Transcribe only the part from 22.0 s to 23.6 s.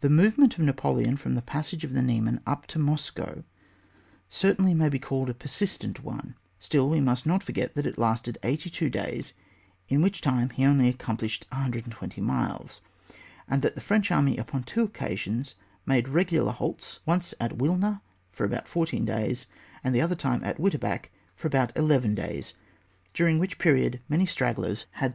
days, during which